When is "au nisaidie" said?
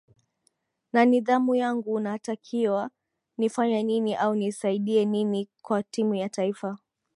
4.15-5.05